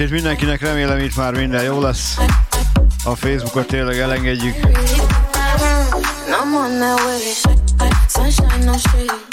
[0.00, 2.16] estét mindenkinek, remélem itt már minden jó lesz.
[3.04, 4.54] A Facebookot tényleg elengedjük.
[8.08, 9.27] Sunshine, no shade.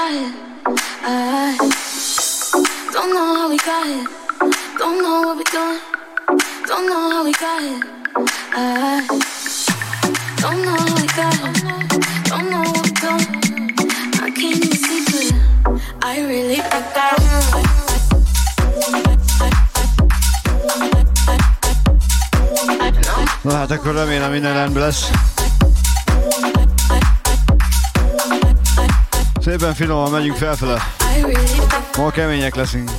[0.00, 0.32] got it.
[1.02, 1.56] I
[2.92, 4.06] don't know how we got it.
[4.78, 5.80] Don't know what we're doing.
[6.70, 7.80] Don't know how we got it.
[8.54, 9.04] I
[10.42, 11.56] don't know how we got it.
[12.30, 13.28] Don't know what we're doing.
[14.24, 15.34] I can't even see clear.
[16.02, 17.18] I really think that.
[23.42, 25.29] No hát akkor remélem minden rend lesz.
[29.50, 30.82] Szépen finoman megyünk felfele.
[31.96, 32.90] Ma kemények leszünk.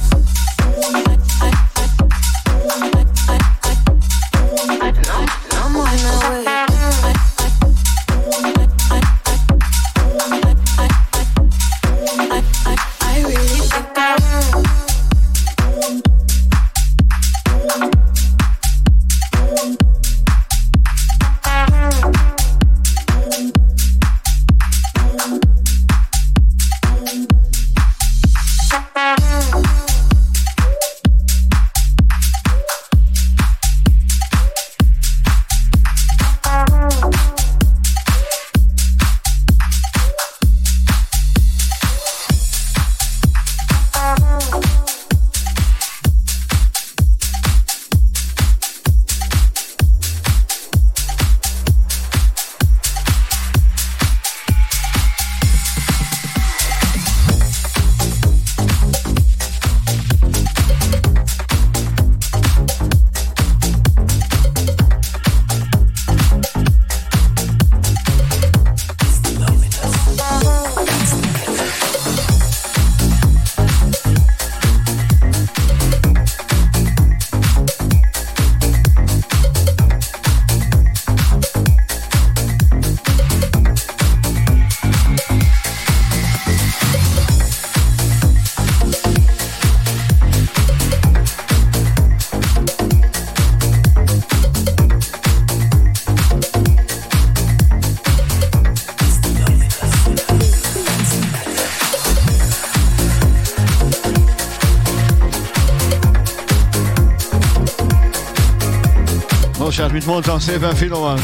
[110.11, 111.19] Mondtam, szépen finoman.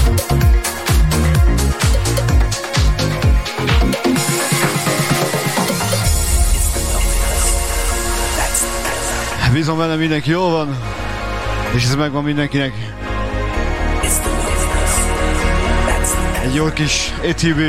[9.53, 10.77] Bízom benne mindenki jól van,
[11.75, 12.73] és ez megvan mindenkinek.
[16.43, 17.61] Egy jó kis ETB.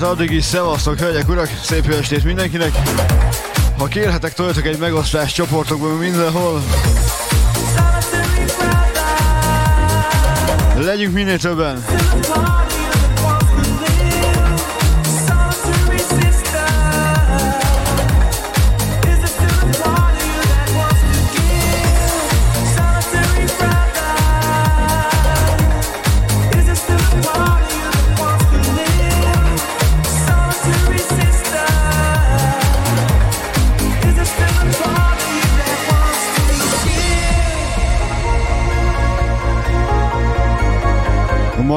[0.00, 2.70] Hát addig is szevasztok, hölgyek, urak, szép jó estét mindenkinek.
[3.78, 6.62] Ha kérhetek, toljatok egy megosztás csoportokban mindenhol.
[10.76, 11.84] Legyünk minél többen.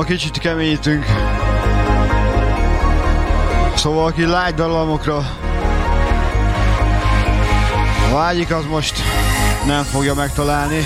[0.03, 1.05] Ma kicsit keményítünk.
[3.75, 5.38] Szóval aki lágy dallamokra
[8.11, 9.01] vágyik, az most
[9.65, 10.85] nem fogja megtalálni.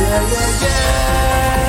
[0.00, 1.67] Yeah, yeah, yeah.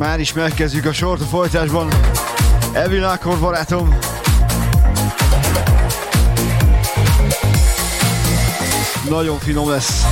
[0.00, 1.88] Már is megkezdjük a sort a folytásban.
[2.72, 3.98] Evil Akkor barátom.
[9.08, 10.04] Nagyon finom lesz.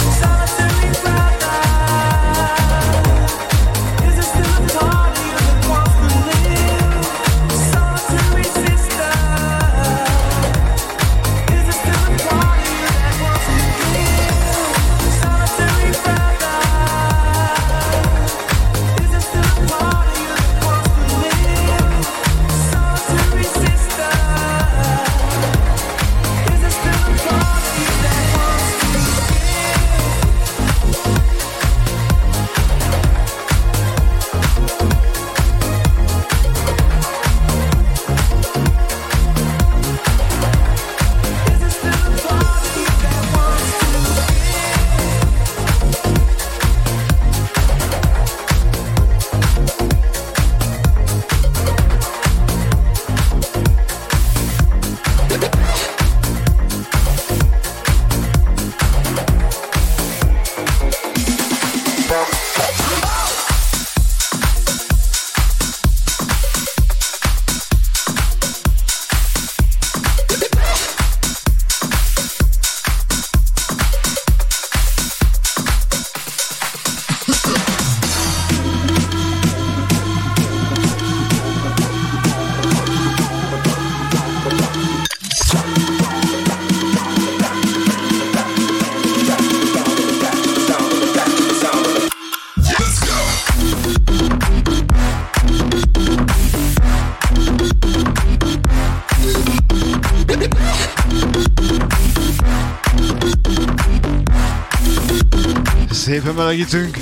[106.38, 106.98] Szépen melegítünk.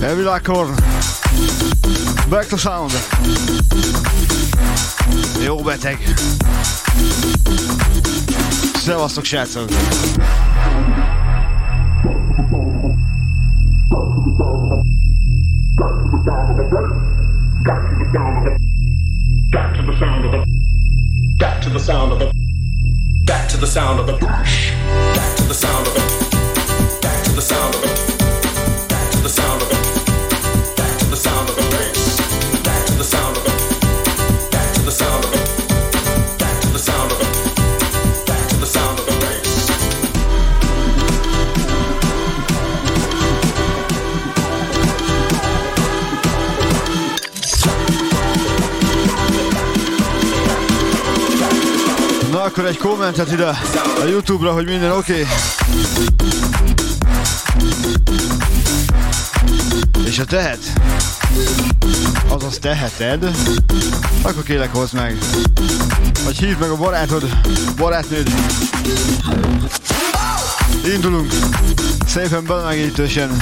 [0.00, 0.74] Elvilágkor.
[2.28, 2.92] Back to sound.
[5.44, 6.14] Jó beteg.
[8.74, 9.68] Szevasztok, srácok!
[21.82, 22.31] sound of the
[23.62, 25.91] the sound of the back to the sound of
[52.52, 53.46] akkor egy kommentet ide
[54.00, 55.12] a Youtube-ra, hogy minden oké.
[55.12, 55.26] Okay.
[60.04, 60.58] És ha tehet,
[62.28, 63.30] azaz teheted,
[64.22, 65.18] akkor kélek hozd meg.
[66.24, 67.36] Vagy hívd meg a barátod,
[67.76, 68.30] barátnőd.
[70.94, 71.32] Indulunk.
[72.06, 73.36] Szépen belemegítősen.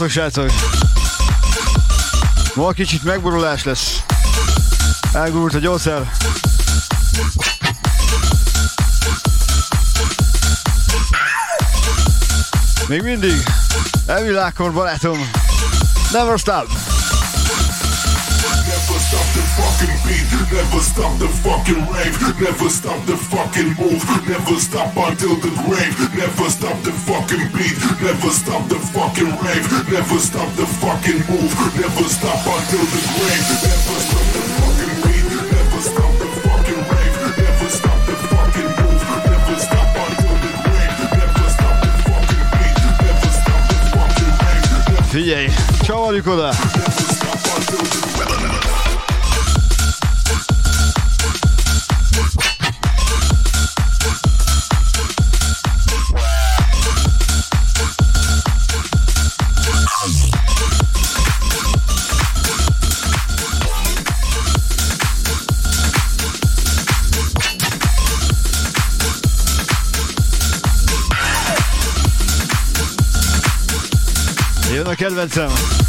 [0.00, 0.50] Szevasztok, srácok!
[2.54, 4.02] Ma kicsit megborulás lesz.
[5.12, 6.10] Elgurult a gyógyszer.
[12.88, 13.42] Még mindig.
[14.06, 15.30] Elvilágkor barátom.
[16.12, 16.79] Never stop.
[20.50, 22.18] Never stop the fucking rave.
[22.40, 24.02] Never stop the fucking move.
[24.26, 25.94] Never stop until the grave.
[26.18, 27.78] Never stop the fucking beat.
[28.02, 29.66] Never stop the fucking rave.
[29.86, 31.54] Never stop the fucking move.
[31.78, 33.46] Never stop until the grave.
[33.62, 35.24] Never stop the fucking beat.
[35.54, 37.14] Never stop the fucking rave.
[37.38, 39.02] Never stop the fucking move.
[39.30, 40.98] Never stop until the grave.
[41.14, 42.74] Never stop the fucking beat.
[43.06, 45.06] Never stop the fucking rave.
[45.14, 45.52] Figyelj,
[45.86, 46.50] csavarjuk oda!
[46.50, 46.89] Never stop
[74.80, 75.79] Eu não quero versão.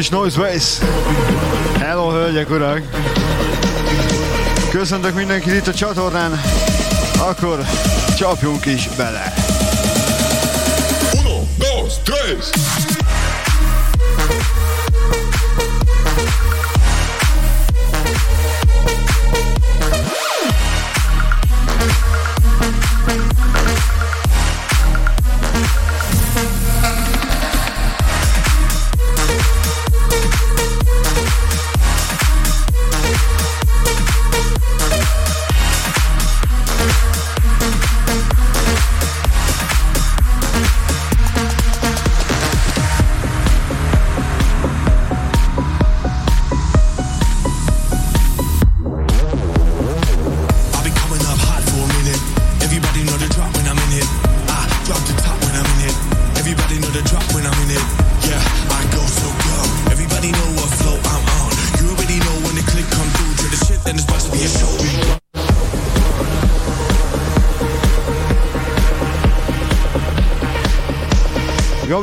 [0.00, 0.86] Kis Noise Base.
[1.78, 2.82] Hello, hölgyek, urak!
[4.70, 6.40] Köszöntök mindenkit itt a csatornán.
[7.18, 7.64] Akkor
[8.16, 9.34] csapjunk is bele.
[11.12, 12.89] Uno, dos, tres!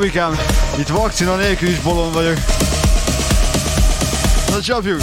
[0.08, 0.38] Gabikám,
[0.78, 2.38] itt vakcina nélkül is bolond vagyok.
[4.50, 5.02] Na csapjuk!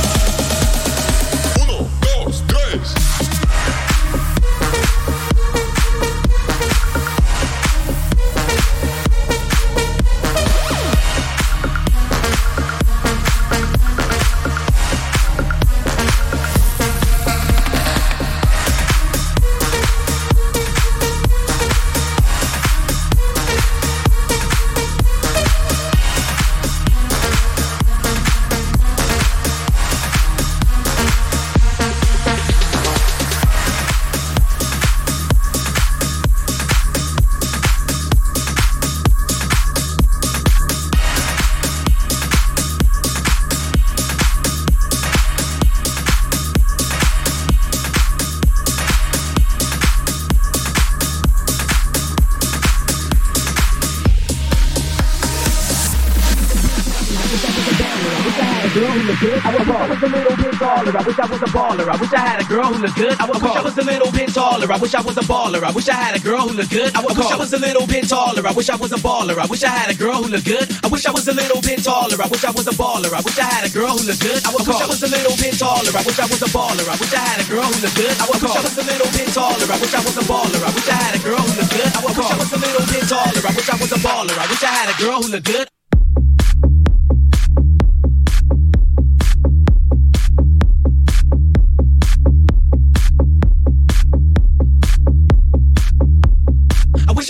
[60.84, 60.98] Taller.
[60.98, 61.88] I wish I was a baller.
[61.88, 63.16] I wish I had a girl who looked good.
[63.20, 64.70] I, wish I was a little bit taller.
[64.70, 65.62] I wish I was a baller.
[65.62, 66.94] I wish I had a girl who looked good.
[66.94, 68.46] I, wish I was a little bit taller.
[68.46, 69.37] I wish I was a baller.
[69.38, 70.68] I wish I had a girl who looked good.
[70.85, 72.16] I wish I was a little bit taller.
[72.20, 73.12] I wish I was a baller.
[73.12, 74.40] I wish I had a girl who looked good.
[74.44, 75.92] I wish I was a little bit taller.
[75.94, 76.87] I wish I was a baller.
[76.88, 78.14] I wish I had a girl who looked good.
[78.20, 79.68] I wish I was a little bit taller.
[79.72, 80.61] I wish I was a baller.
[80.61, 81.90] I wish I had a girl who looked good.
[81.96, 83.42] I wish I was a little bit taller.
[83.44, 84.37] I wish I was a baller.
[84.37, 85.73] I wish I had a girl who looked good.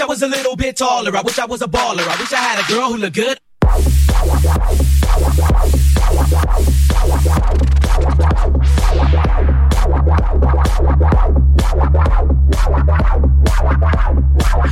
[0.04, 1.16] I was a little bit taller.
[1.16, 2.06] I wish I was a baller.
[2.06, 3.38] I wish I had a girl who looked good.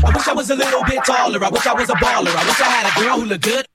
[0.05, 1.43] I wish I was a little bit taller.
[1.43, 2.37] I wish I was a baller.
[2.37, 3.67] I wish I had a girl who looked good.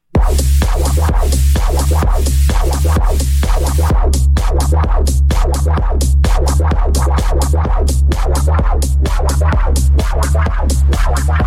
[11.17, 11.46] srácok!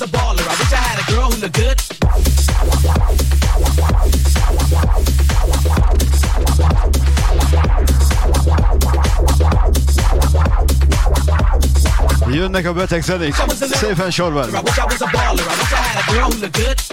[0.00, 0.46] a baller.
[0.46, 1.78] I wish I had a girl who looked good.
[12.34, 13.34] Jönnek a beteg zenék,
[13.72, 14.48] szépen sorban.
[14.48, 15.44] I wish I was a baller.
[15.44, 16.83] I wish I had a girl who looked good.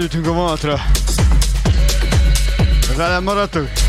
[0.00, 0.80] Felültünk a vonatra.
[2.96, 3.79] Velem maradtok?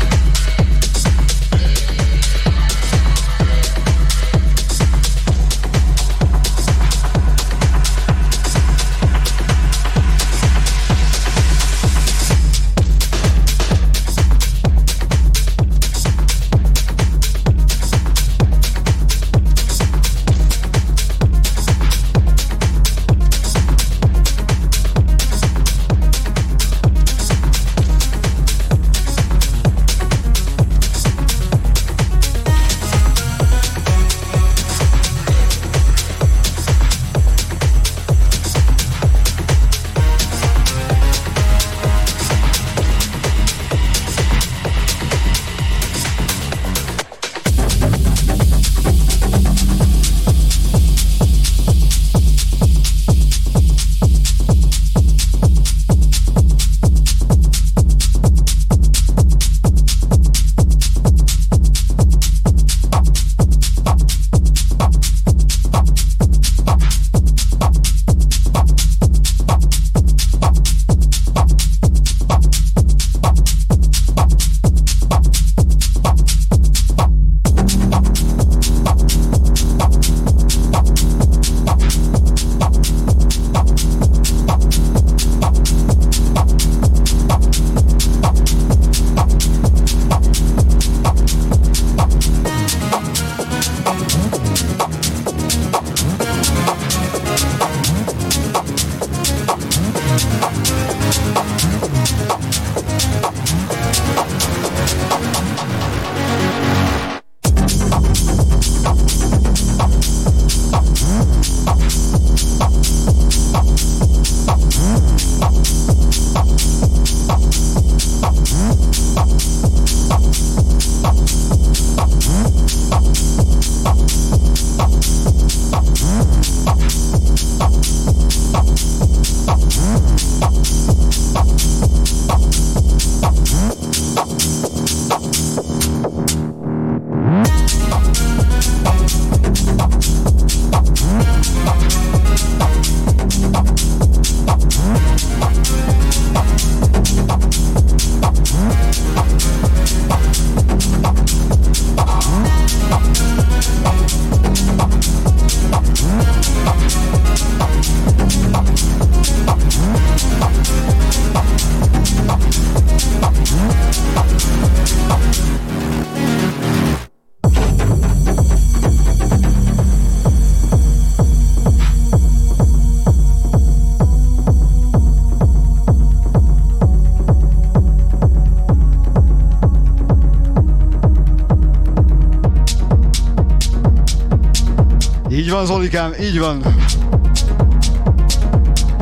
[185.66, 186.62] Van, Zolikám, így van.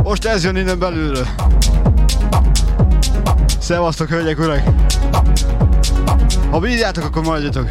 [0.03, 1.27] Most ez jön innen belülről.
[3.59, 4.63] Szevasztok, hölgyek, urak!
[6.51, 7.69] Ha bírjátok, akkor maradjatok.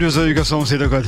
[0.00, 1.06] Üdvözöljük a szomszédokat!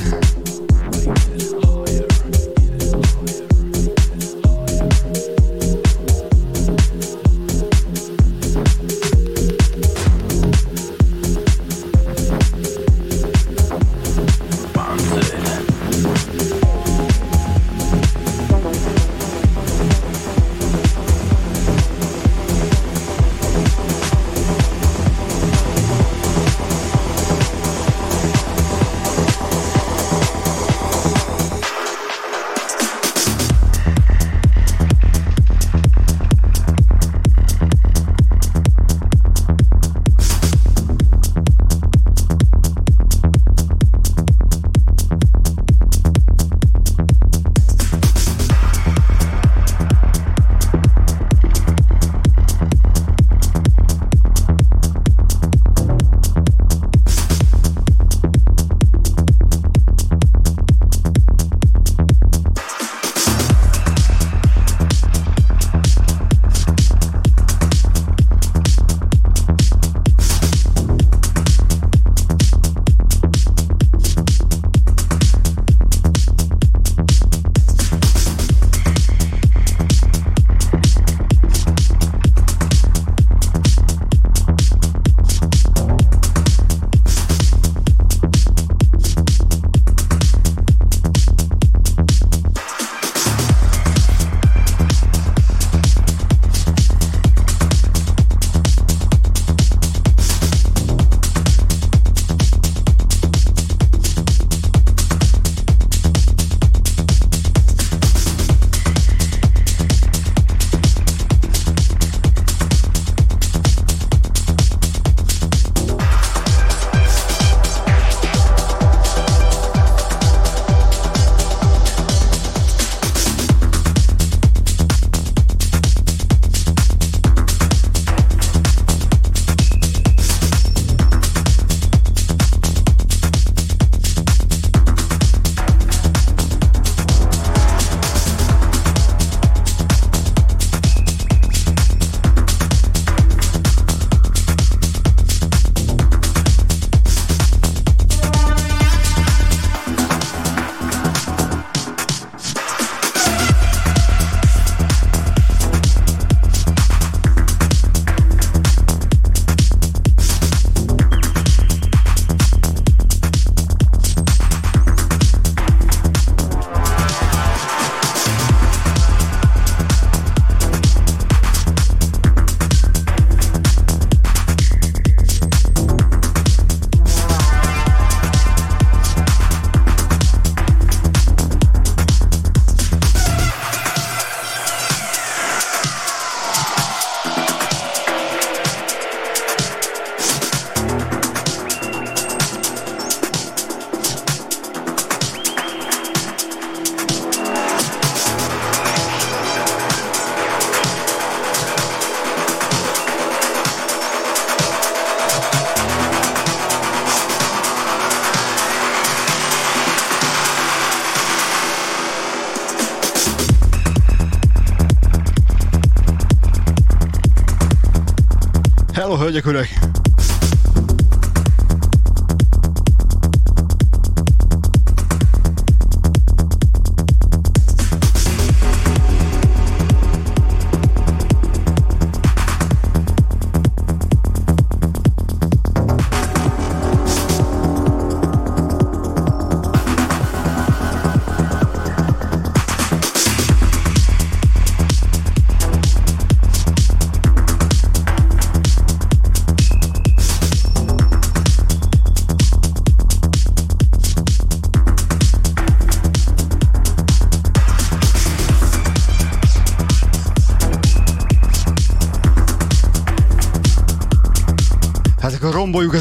[219.32, 219.71] Hello, hölgyek,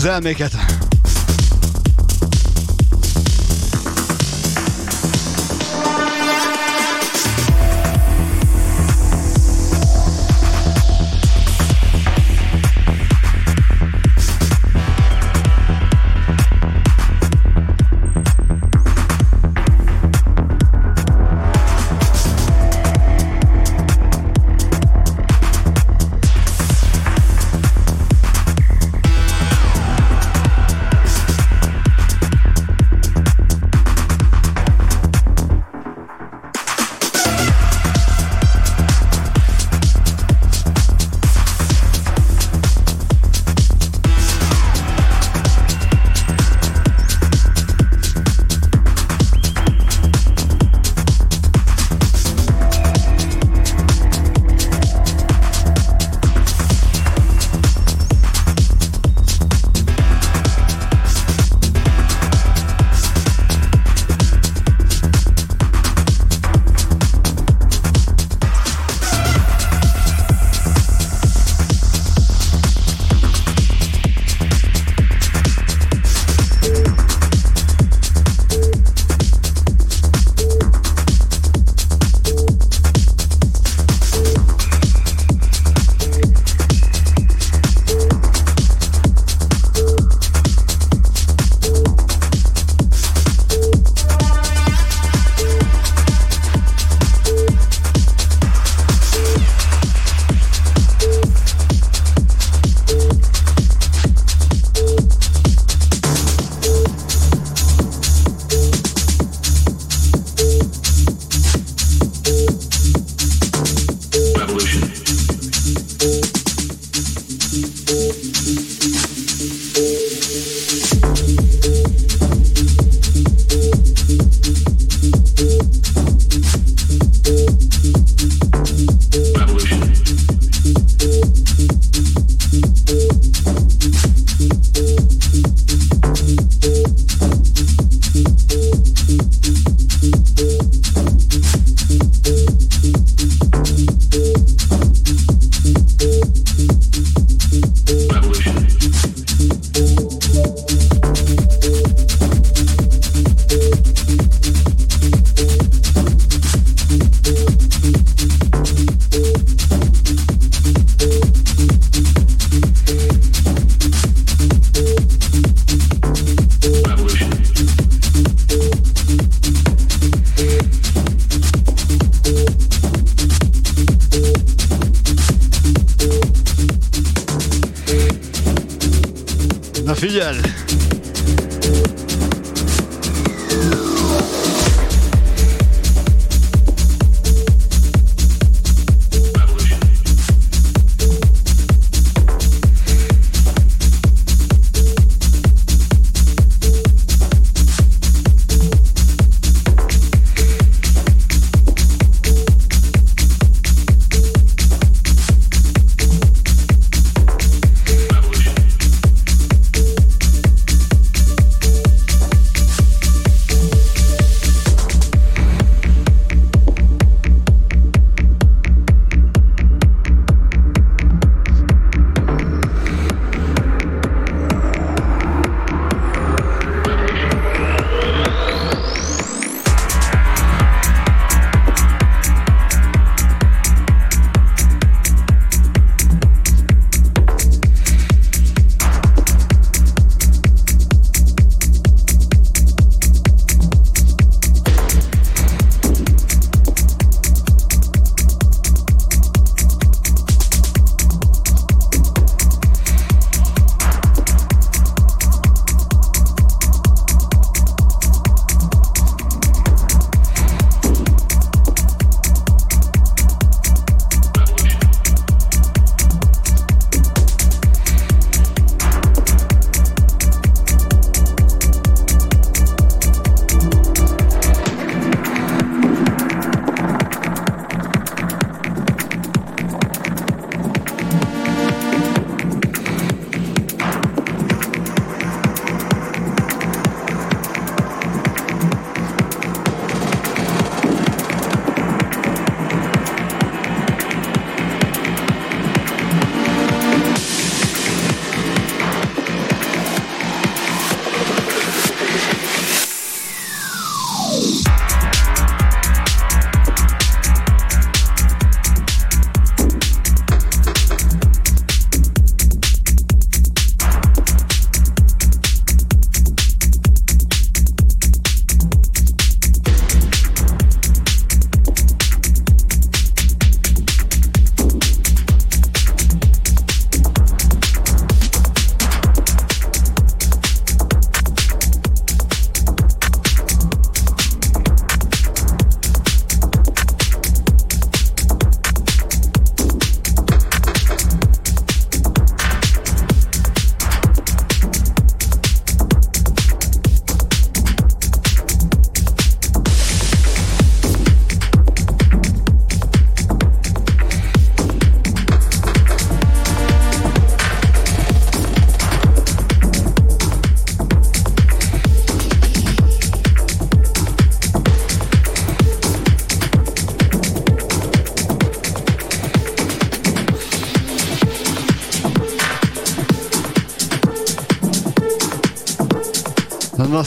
[0.01, 0.60] az elméket.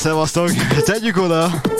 [0.04, 0.50] Szevasztok!
[0.84, 1.73] Tegyük oda!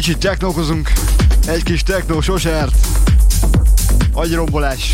[0.00, 0.92] Kicsit technókozunk,
[1.46, 2.86] egy kis technó sosert,
[4.12, 4.92] agyrombolás.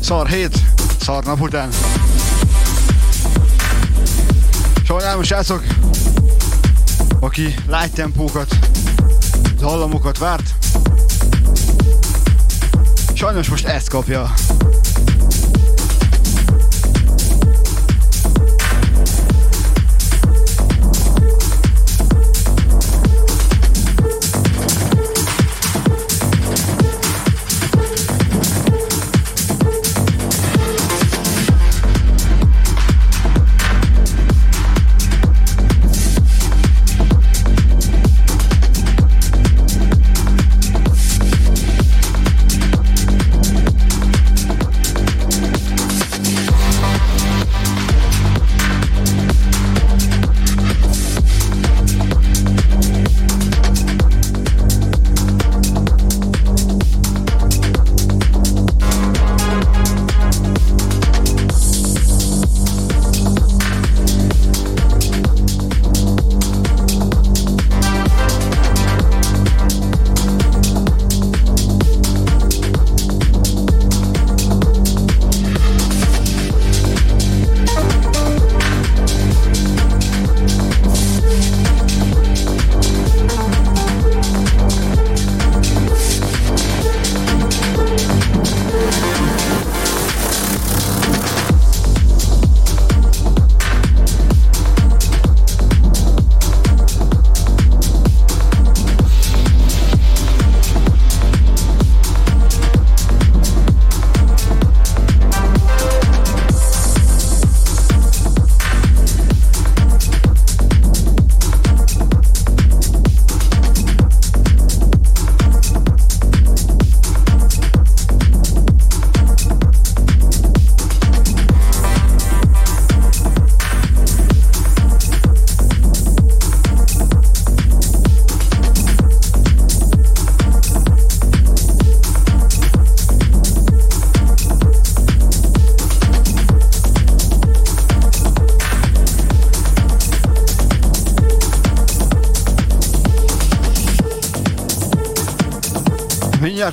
[0.00, 0.58] Szar hét,
[1.00, 1.68] szar nap után.
[4.84, 5.64] Sajnálom, srácok,
[7.20, 8.58] aki light tempókat,
[9.58, 10.54] dallamokat várt,
[13.14, 14.32] sajnos most ezt kapja.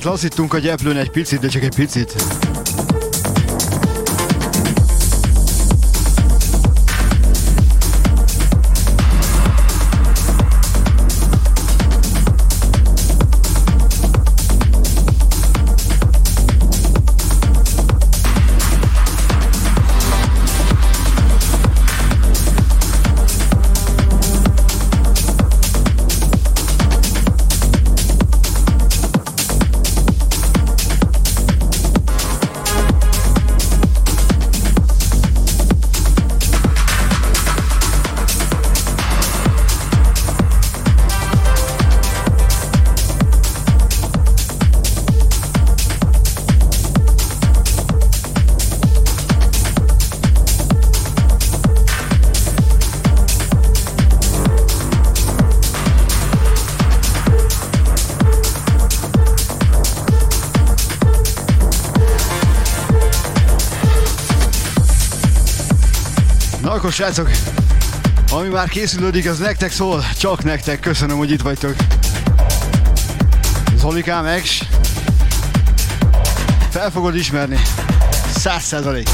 [0.04, 2.49] Lassítunk a gyeplőn egy picit, de csak egy picit.
[67.00, 67.30] Srácok,
[68.30, 70.80] ami már készülődik, az nektek szól, csak nektek.
[70.80, 71.74] Köszönöm, hogy itt vagytok.
[73.76, 74.58] Zolikám, ex.
[76.70, 77.60] Fel fogod ismerni.
[78.36, 79.08] Száz százalék.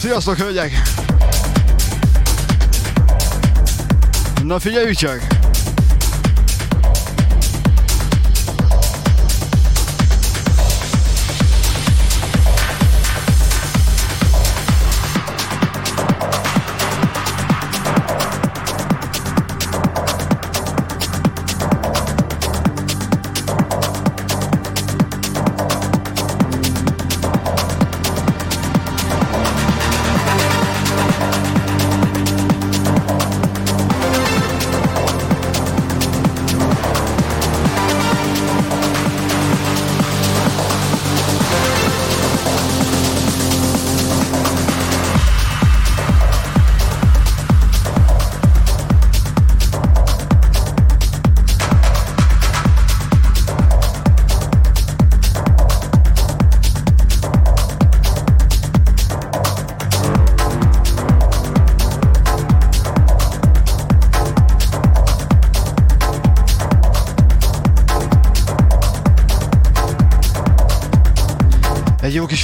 [0.00, 0.82] Sziasztok, hölgyek!
[4.42, 5.39] Na figyelj csak!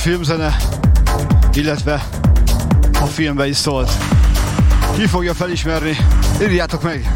[0.07, 0.57] Filmzene,
[1.55, 2.03] illetve
[3.01, 3.91] a filmbe is szólt.
[4.97, 5.97] Ki fogja felismerni?
[6.43, 7.13] Írjátok meg!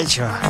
[0.00, 0.49] 一起玩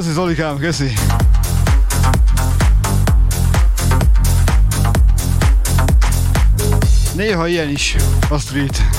[0.00, 0.12] csak!
[0.12, 0.92] Zolikám, köszi.
[7.14, 7.96] Néha ilyen is,
[8.28, 8.89] a street.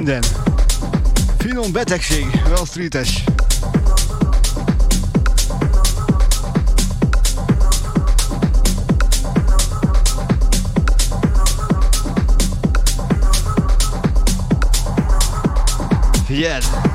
[0.00, 0.22] Minden.
[1.38, 3.24] Finom betegség, Wall Street-es.
[16.26, 16.89] Figyeld!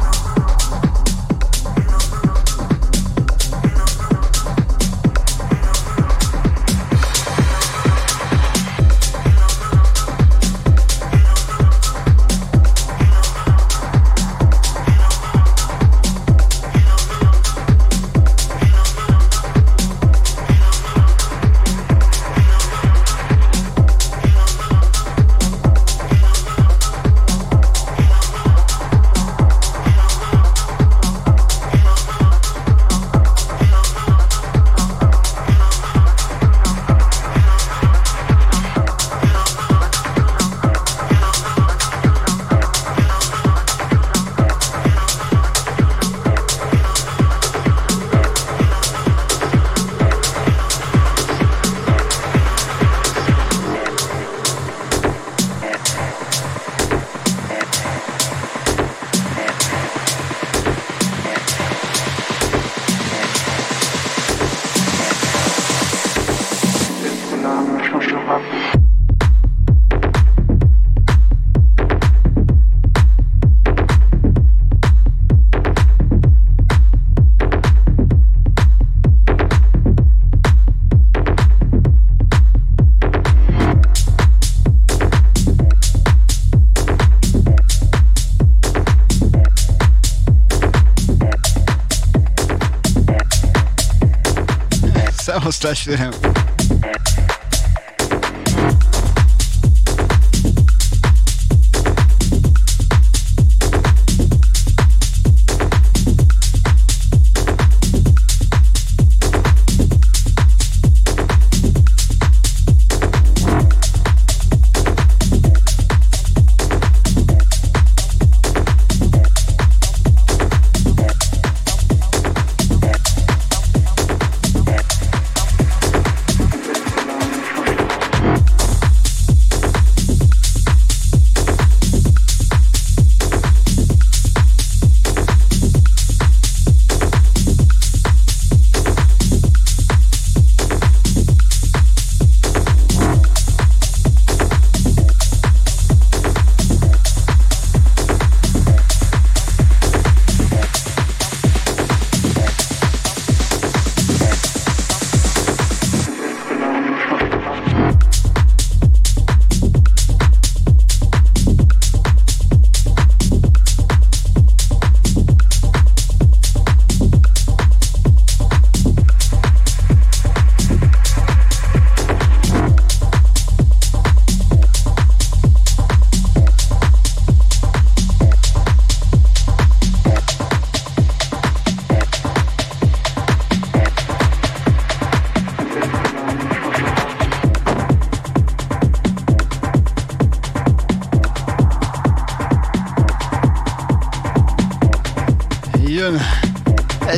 [95.65, 96.34] especially him.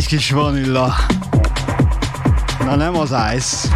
[0.08, 0.18] Testvérem.
[0.18, 0.96] kis vanilla.
[2.66, 3.67] Na nem az ice.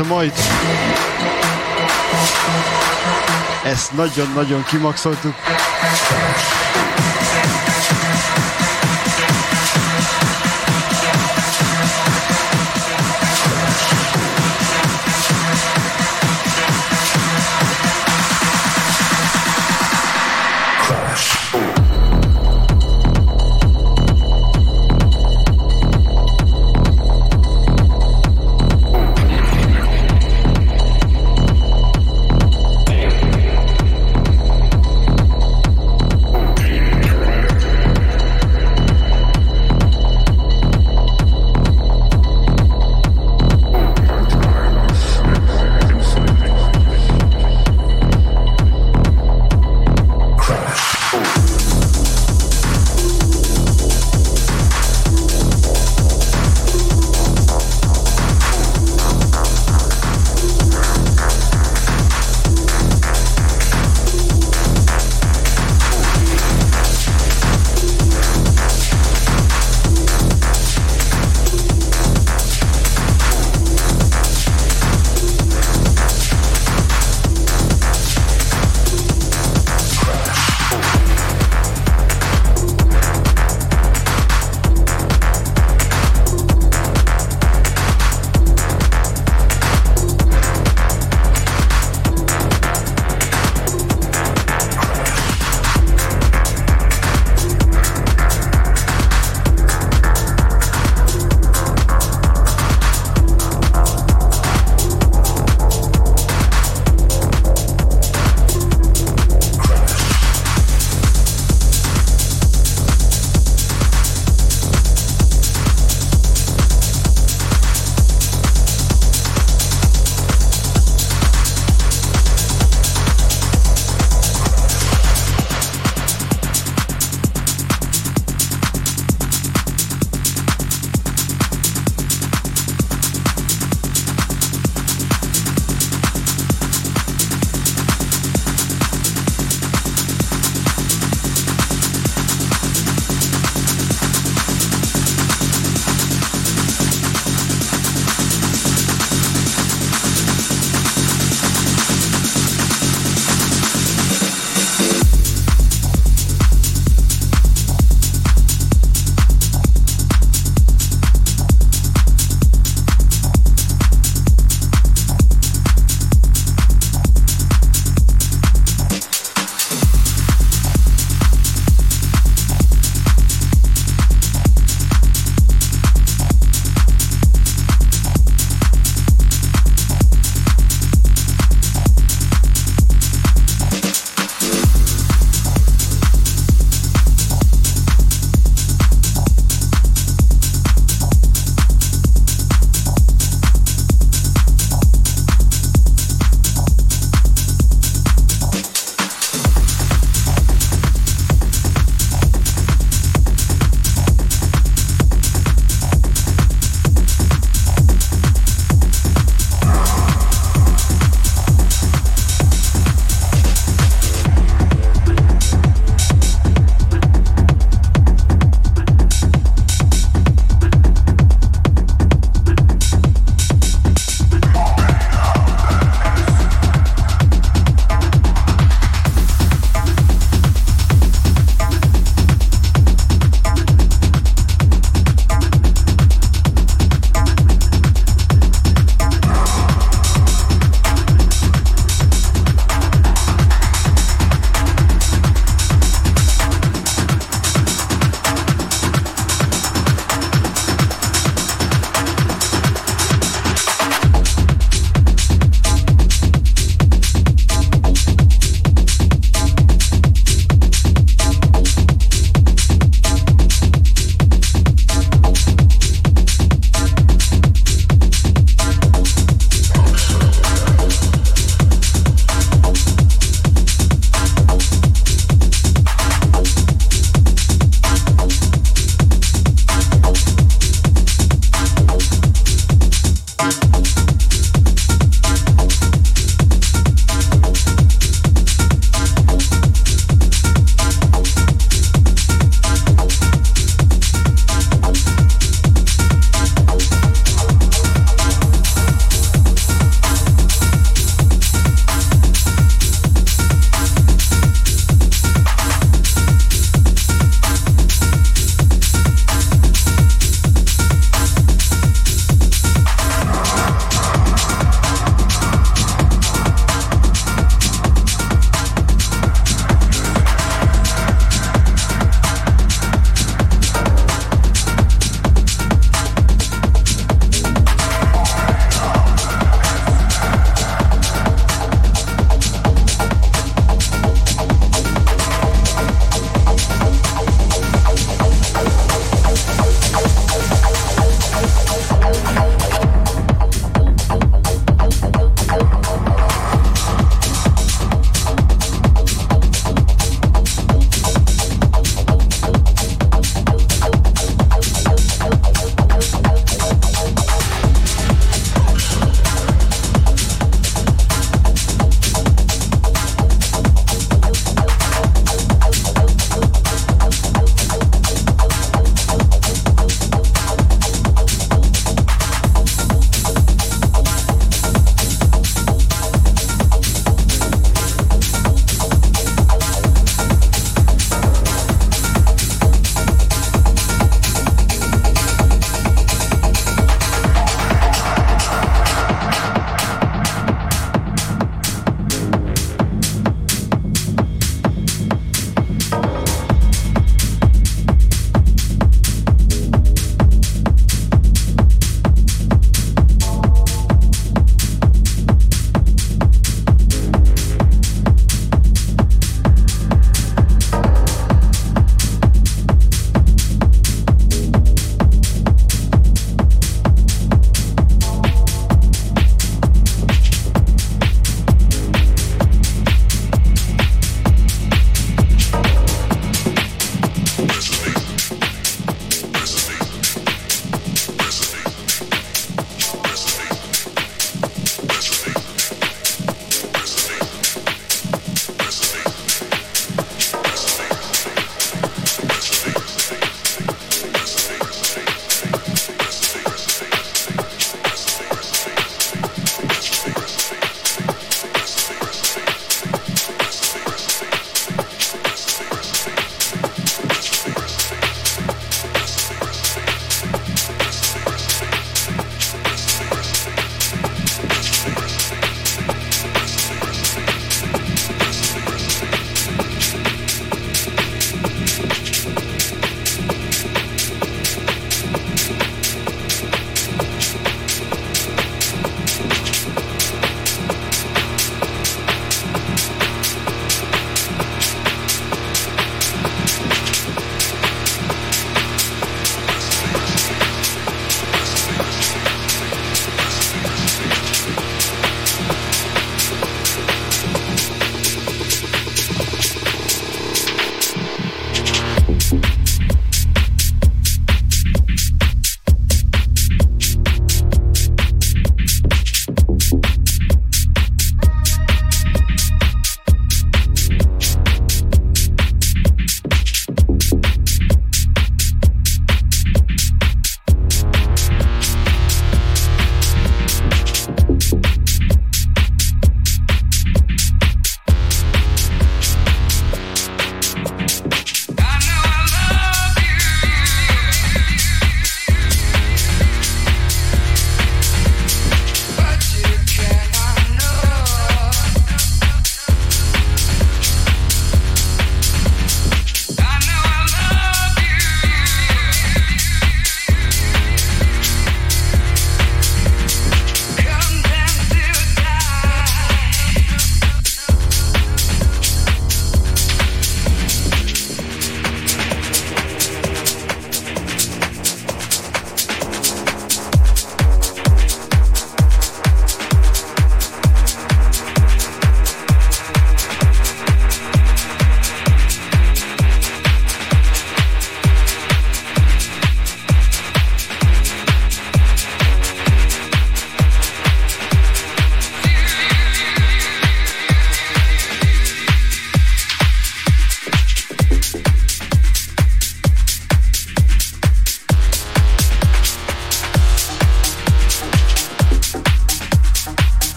[0.00, 0.32] A majd.
[3.64, 5.34] Ezt nagyon-nagyon kimaxoltuk.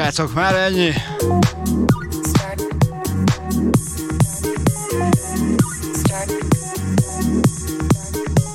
[0.00, 0.92] Srácok, már ennyi.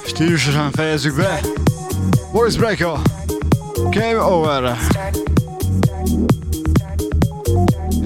[0.06, 1.40] Stílusosan fejezzük be.
[2.32, 2.98] Voice Breaker.
[3.90, 4.78] Game over.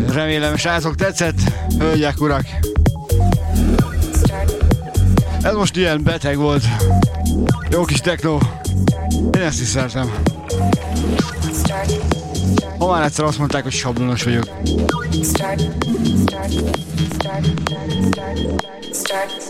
[0.07, 1.39] Remélem srácok tetszett,
[1.77, 2.45] hölgyek, urak.
[5.41, 6.63] Ez most ilyen beteg volt.
[7.69, 8.37] Jó kis techno.
[9.31, 10.28] Én ezt is szeretem.
[12.80, 14.43] Ma már egyszer azt mondták, hogy sablonos vagyok.
[14.43, 15.61] Start, start,
[16.27, 16.51] start,
[17.14, 17.45] start,
[18.10, 18.38] start,
[18.93, 19.48] start, start.